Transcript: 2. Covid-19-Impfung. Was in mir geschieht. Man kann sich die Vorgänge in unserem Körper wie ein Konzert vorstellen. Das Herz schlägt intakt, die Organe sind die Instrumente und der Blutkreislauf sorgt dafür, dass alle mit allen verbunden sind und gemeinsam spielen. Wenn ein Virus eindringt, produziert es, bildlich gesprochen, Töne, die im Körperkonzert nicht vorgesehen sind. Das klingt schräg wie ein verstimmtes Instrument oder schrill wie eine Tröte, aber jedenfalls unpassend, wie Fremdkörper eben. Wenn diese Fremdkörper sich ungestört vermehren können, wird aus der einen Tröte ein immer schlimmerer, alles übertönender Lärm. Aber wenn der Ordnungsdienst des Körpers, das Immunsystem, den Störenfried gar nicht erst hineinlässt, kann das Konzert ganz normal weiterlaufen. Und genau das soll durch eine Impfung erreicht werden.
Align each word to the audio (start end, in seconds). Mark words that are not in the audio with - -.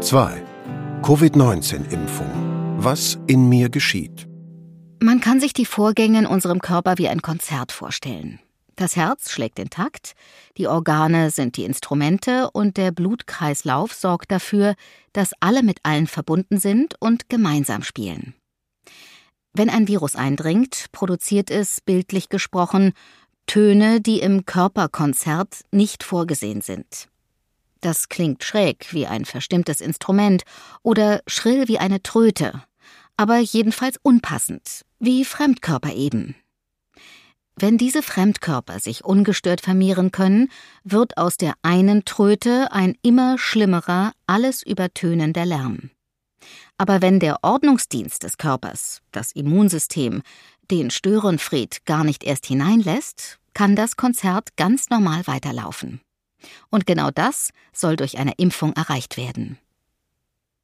2. 0.00 0.42
Covid-19-Impfung. 1.02 2.26
Was 2.78 3.18
in 3.26 3.50
mir 3.50 3.68
geschieht. 3.68 4.26
Man 5.02 5.20
kann 5.20 5.40
sich 5.40 5.52
die 5.52 5.66
Vorgänge 5.66 6.20
in 6.20 6.26
unserem 6.26 6.60
Körper 6.60 6.96
wie 6.96 7.08
ein 7.08 7.20
Konzert 7.20 7.70
vorstellen. 7.70 8.40
Das 8.76 8.96
Herz 8.96 9.30
schlägt 9.30 9.58
intakt, 9.58 10.14
die 10.56 10.68
Organe 10.68 11.30
sind 11.30 11.58
die 11.58 11.64
Instrumente 11.64 12.50
und 12.52 12.78
der 12.78 12.92
Blutkreislauf 12.92 13.92
sorgt 13.92 14.32
dafür, 14.32 14.74
dass 15.12 15.34
alle 15.40 15.62
mit 15.62 15.80
allen 15.82 16.06
verbunden 16.06 16.58
sind 16.58 16.94
und 16.98 17.28
gemeinsam 17.28 17.82
spielen. 17.82 18.32
Wenn 19.52 19.68
ein 19.68 19.86
Virus 19.86 20.16
eindringt, 20.16 20.86
produziert 20.92 21.50
es, 21.50 21.82
bildlich 21.82 22.30
gesprochen, 22.30 22.94
Töne, 23.46 24.00
die 24.00 24.20
im 24.20 24.46
Körperkonzert 24.46 25.60
nicht 25.72 26.04
vorgesehen 26.04 26.62
sind. 26.62 27.10
Das 27.80 28.08
klingt 28.08 28.44
schräg 28.44 28.92
wie 28.92 29.06
ein 29.06 29.24
verstimmtes 29.24 29.80
Instrument 29.80 30.42
oder 30.82 31.20
schrill 31.26 31.68
wie 31.68 31.78
eine 31.78 32.02
Tröte, 32.02 32.62
aber 33.16 33.38
jedenfalls 33.38 33.96
unpassend, 34.02 34.84
wie 34.98 35.24
Fremdkörper 35.24 35.92
eben. 35.92 36.34
Wenn 37.56 37.76
diese 37.76 38.02
Fremdkörper 38.02 38.80
sich 38.80 39.04
ungestört 39.04 39.60
vermehren 39.60 40.12
können, 40.12 40.50
wird 40.82 41.18
aus 41.18 41.36
der 41.36 41.54
einen 41.62 42.04
Tröte 42.04 42.72
ein 42.72 42.96
immer 43.02 43.36
schlimmerer, 43.36 44.12
alles 44.26 44.62
übertönender 44.62 45.44
Lärm. 45.44 45.90
Aber 46.78 47.02
wenn 47.02 47.20
der 47.20 47.44
Ordnungsdienst 47.44 48.22
des 48.22 48.38
Körpers, 48.38 49.02
das 49.12 49.32
Immunsystem, 49.32 50.22
den 50.70 50.90
Störenfried 50.90 51.84
gar 51.84 52.04
nicht 52.04 52.24
erst 52.24 52.46
hineinlässt, 52.46 53.38
kann 53.52 53.76
das 53.76 53.96
Konzert 53.96 54.56
ganz 54.56 54.88
normal 54.88 55.26
weiterlaufen. 55.26 56.00
Und 56.70 56.86
genau 56.86 57.10
das 57.10 57.50
soll 57.72 57.96
durch 57.96 58.18
eine 58.18 58.32
Impfung 58.36 58.72
erreicht 58.74 59.16
werden. 59.16 59.58